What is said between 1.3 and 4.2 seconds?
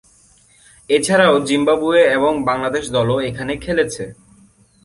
Zimbabwe এবং বাংলাদেশ দলও এখানে খেলেছে।